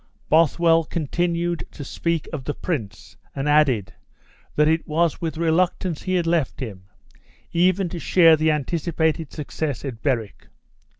[0.29, 3.93] Bothwell continued to speak of the prince, and added,
[4.55, 6.85] that it was with reluctance he had left him,
[7.53, 10.47] even to share the anticipated success at Berwick.